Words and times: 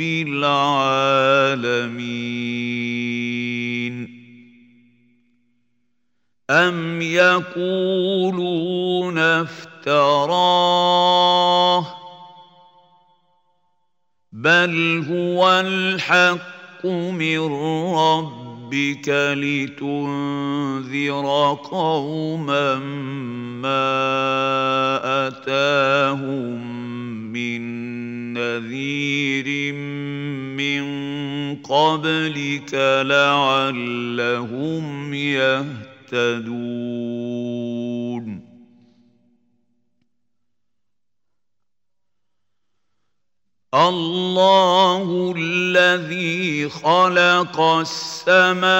العالمين. 0.00 1.54
أم 6.50 7.02
يقولون 7.02 9.18
افتراه 9.18 9.86
بل 14.32 15.04
هو 15.10 15.60
الحق 15.60 16.86
من 16.86 17.38
ربك 17.94 19.08
لتنذر 19.38 21.26
قوما 21.70 22.78
ما 23.62 25.28
أتاهم 25.28 26.60
من 27.32 27.62
نذير. 28.32 29.13
قبلك 31.68 32.74
لعلهم 33.04 34.84
يهتدون. 35.14 36.64
الله 43.74 45.34
الذي 45.36 46.68
خلق 46.68 47.60
السماوات 47.60 48.70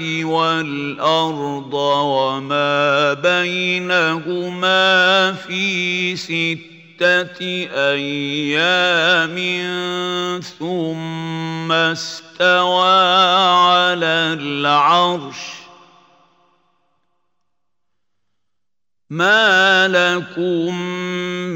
والأرض 0.00 1.74
وما 1.74 3.12
بينهما 3.12 4.82
في 5.32 6.16
سته 6.16 6.73
أيام 7.72 9.36
ثم 10.40 11.72
استوى 11.72 12.98
على 13.72 14.36
العرش. 14.40 15.36
ما 19.10 19.88
لكم 19.88 20.74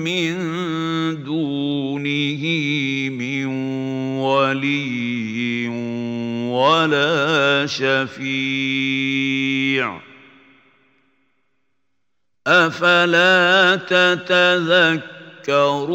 من 0.05 0.35
دونه 1.25 2.45
من 3.11 3.47
ولي 4.19 5.69
ولا 6.49 7.67
شفيع. 7.67 8.89
أفلا 12.47 13.77
تتذكرون 13.77 15.18
يَذَّكَّرُونَ. 15.49 15.89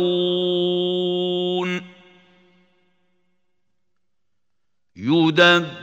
يدبر 4.95 5.82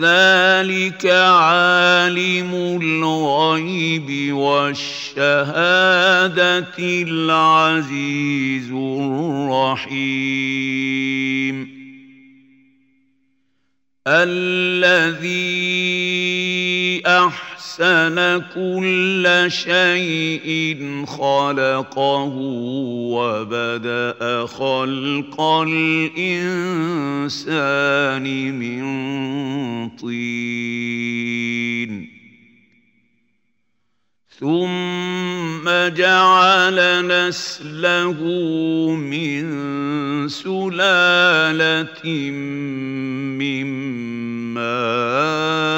ذلك 0.00 1.06
عالم 1.06 2.54
الغيب 2.82 4.34
والشهادة 4.34 5.44
العزيز 6.78 8.70
الرحيم. 8.72 10.14
الذي 14.06 15.63
احسن 17.74 18.42
كل 18.54 19.24
شيء 19.48 21.04
خلقه 21.06 22.34
وبدا 23.14 24.46
خلق 24.46 25.40
الانسان 25.40 26.18
من 28.58 28.84
طين. 29.96 30.34
ثم 34.40 35.64
جعل 35.96 36.78
نسله 37.06 38.20
من 38.94 39.44
سلاله 40.28 42.04
من 43.38 43.66
ماء 44.54 45.73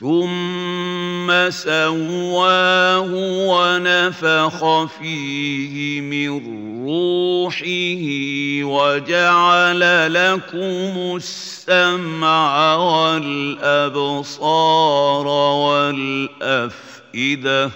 ثم 0.00 1.50
سواه 1.50 3.10
ونفخ 3.50 4.84
فيه 4.84 6.00
من 6.00 6.28
روحه 6.86 8.04
وجعل 8.62 9.82
لكم 10.14 11.16
السمع 11.16 12.74
والابصار 12.76 14.06
والافئده 16.46 17.70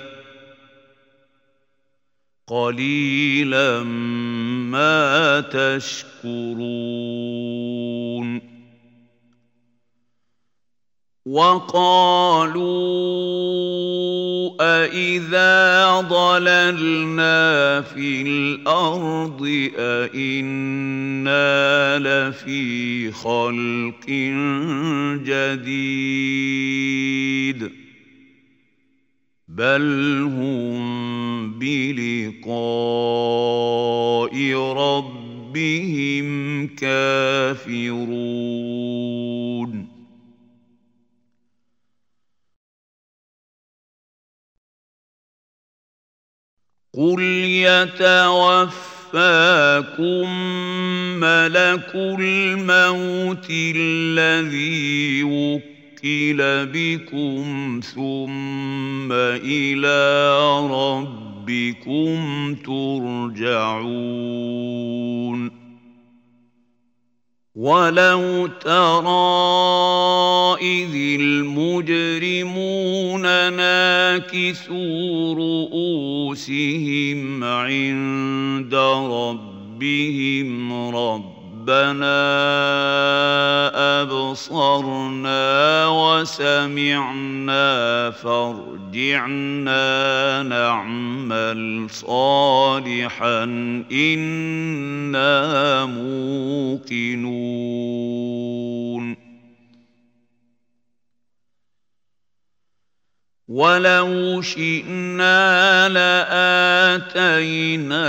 قليلا 2.47 3.82
ما 3.82 5.41
تشكرون 5.41 7.22
وقالوا 11.32 12.62
أإذا 14.60 16.00
ضللنا 16.00 17.81
في 17.81 18.22
الأرض 18.22 19.70
أإنا 19.78 21.19
لفي 21.98 23.12
خلق 23.12 24.06
جديد 25.25 26.12
بل 29.49 30.28
هم 30.37 31.58
بلقاء 31.58 32.52
ربهم 34.76 36.26
كافرون 36.67 38.31
يتوفاكم 47.62 48.73
ملك 51.20 51.91
الموت 51.94 53.47
الذي 53.50 55.23
وكل 55.23 56.41
بكم 56.73 57.81
ثم 57.94 59.12
إلى 59.12 60.41
ربكم 60.70 62.19
ترجعون. 62.64 64.03
ولو 67.62 68.47
ترى 68.47 69.06
إذ 70.62 70.94
المجرمون 71.20 73.23
ناكسوا 73.53 75.35
رؤوسهم 75.35 77.44
عند 77.44 78.75
ربهم 79.14 80.73
رب 80.97 81.31
ربنا 81.62 82.19
أبصرنا 84.03 85.87
وسمعنا 85.87 87.70
فارجعنا 88.11 89.82
نعمل 90.43 91.87
صالحا 91.91 93.44
إنا 93.93 95.85
موقنون. 95.87 97.23
ولو 103.49 104.43
شئنا 104.43 105.88
لآتينا 106.99 108.03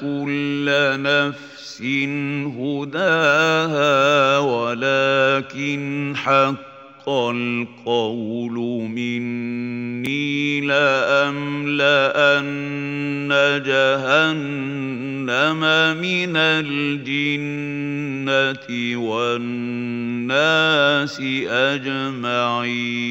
كل 0.00 0.66
نفس 1.80 1.84
هداها 2.60 4.38
ولكن 4.38 6.12
حق 6.16 7.08
القول 7.08 8.52
مني 8.88 10.60
لأملأن 10.60 11.70
جهنم 13.66 15.60
من 16.00 16.36
الجنة 16.36 17.80
والناس 19.00 20.40
أجمعين 21.48 23.10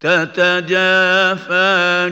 تتجافى 0.00 1.68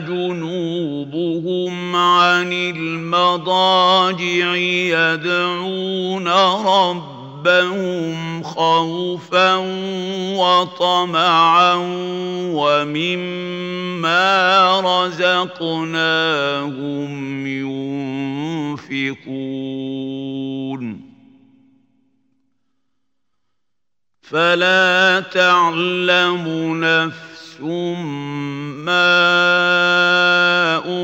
جنوبهم 0.07 1.95
عن 1.95 2.53
المضاجع 2.53 4.55
يدعون 4.55 6.27
ربهم 6.67 8.43
خوفا 8.43 9.55
وطمعا 10.35 11.73
ومما 12.53 14.27
رزقناهم 15.05 16.67
ينفقون. 18.77 21.07
فلا 24.21 25.23
تعلم 25.31 26.45
نفس 26.83 27.36
ما 28.85 29.07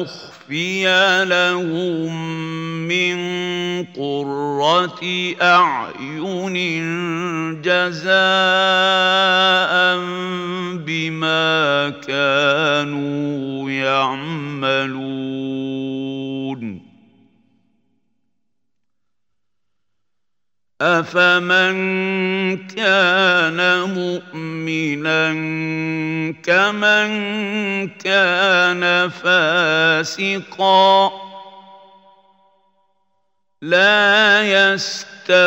أخفي 0.01 0.85
لهم 1.25 2.13
من 2.87 3.17
قرة 3.83 5.01
أعين 5.41 6.55
جزاء 7.61 8.13
بما 10.85 11.89
كانوا 12.07 13.69
يعملون. 13.71 15.02
أفمن 20.83 21.77
كان 22.67 23.59
مؤمنا 23.95 25.31
كمن 26.43 27.09
كان 27.89 29.09
فاسقا 29.09 31.11
لا 33.61 34.43
يستوون 34.43 35.43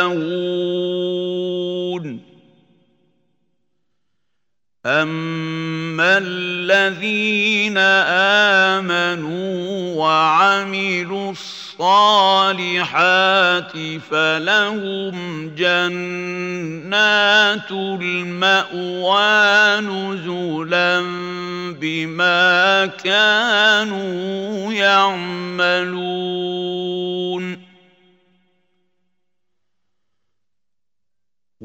اما 4.85 6.17
الذين 6.17 7.77
امنوا 8.77 9.95
وعملوا 9.95 11.31
الصالحات 11.31 11.56
فلهم 14.11 15.49
جنات 15.55 17.71
المأوى 17.71 19.81
نزلا 19.81 21.01
بما 21.81 22.85
كانوا 23.03 24.73
يعملون. 24.73 26.46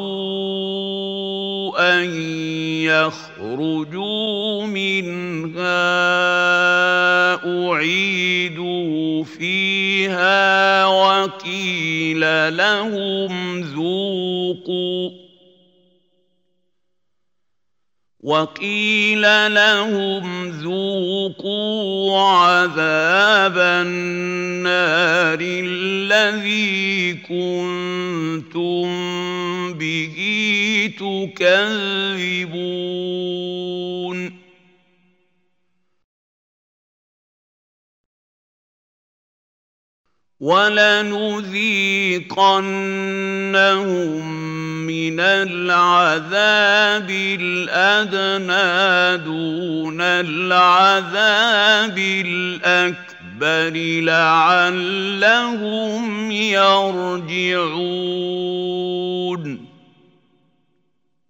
ان 1.79 2.11
يخرجوا 2.91 4.67
منها 4.67 5.95
اعيدوا 7.71 9.25
فيها 9.25 10.87
وقيل 10.87 11.94
لهم 12.51 13.61
ذوقوا. 13.61 15.25
وقيل 18.25 19.55
لهم 19.55 20.49
ذوقوا 20.49 22.21
عذاب 22.21 23.59
النار 23.59 25.39
الذي 25.41 27.15
كنتم 27.15 28.89
به 29.73 30.17
تكذبون. 30.99 31.85
ولنذيقنهم 40.45 41.45
من 44.87 45.21
العذاب 45.21 47.11
الأدنى 47.41 48.69
دون 49.25 50.01
العذاب 50.01 51.99
الأكبر 51.99 53.73
لعلهم 54.05 55.51
يرجعون. 56.31 57.95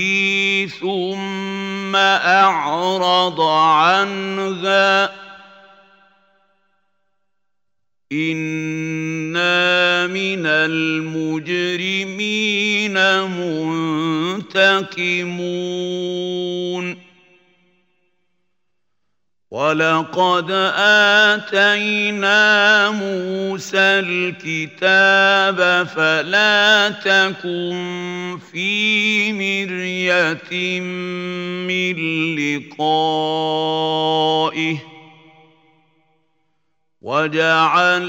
ثم 0.82 1.96
أعرض 1.96 3.42
عنها 3.42 5.12
إنا 8.12 10.08
من 10.08 10.46
المجرمين 10.46 11.98
منتقمون 13.24 14.78
ولقد 19.58 20.52
آتينا 21.34 22.42
موسى 22.90 23.78
الكتاب 24.06 25.88
فلا 25.88 26.90
تكن 26.90 28.40
في 28.52 29.34
مرية 29.34 30.80
من 31.66 31.98
لقائه 32.38 33.58
وجعلناه 37.02 38.02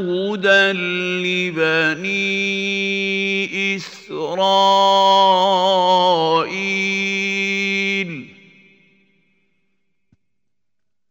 هدى 0.00 0.72
لبني 1.24 2.36
إسرائيل 3.76 5.75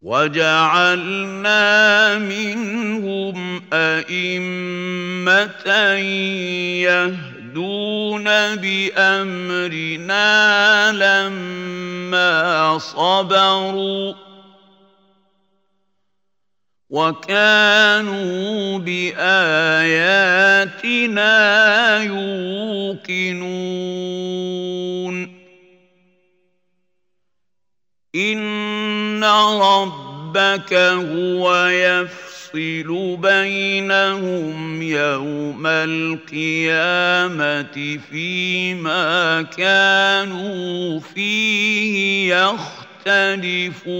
وجعلنا 0.05 1.57
منهم 2.21 3.61
أئمة 3.73 5.65
يهدون 6.85 8.23
بأمرنا 8.55 10.21
لما 10.91 12.77
صبروا 12.77 14.13
وكانوا 16.89 18.77
بآياتنا 18.77 19.25
يوقنون. 22.03 23.55
إن 28.15 28.84
ربك 29.61 30.73
هو 30.73 31.65
يفصل 31.65 33.17
بينهم 33.21 34.81
يوم 34.81 35.67
القيامة 35.67 37.17
فيما 38.11 39.41
كانوا 39.41 40.99
فيه 40.99 42.35
يختلفون. 43.05 43.95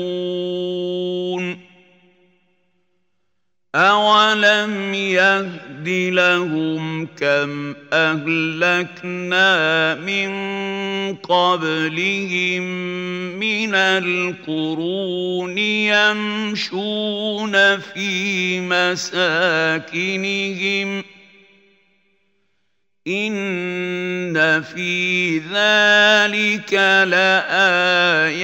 أولم 3.75 4.93
يهد 4.93 5.87
لهم 6.13 7.05
كم 7.05 7.75
أهلكنا 7.93 9.45
من 9.95 10.29
قبلهم 11.15 12.63
من 13.39 13.75
القرون 13.75 15.57
يمشون 15.57 17.53
في 17.79 18.59
مساكنهم 18.61 20.23
إن 23.07 24.61
في 24.61 25.37
ذلك 25.37 26.73
لآيات 27.07 28.35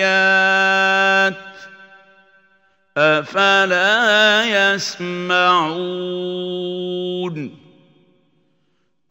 أفلا 2.98 4.74
يسمعون 4.76 5.92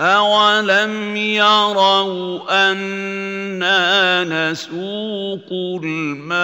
أولم 0.01 1.17
يروا 1.17 2.73
أنا 2.73 4.25
نسوق 4.25 5.49
الماء 5.85 6.41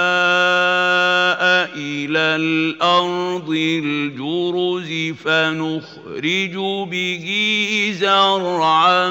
إلى 1.76 2.19
الأرض 2.19 3.50
الجرز 3.50 5.14
فنخرج 5.25 6.57
به 6.90 7.26
زرعا 8.00 9.09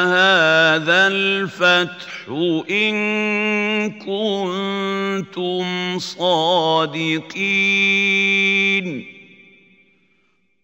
هذا 0.09 1.07
الفتح 1.07 2.29
ان 2.69 3.91
كنتم 3.99 5.65
صادقين 5.99 7.51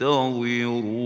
تغيرون 0.00 0.99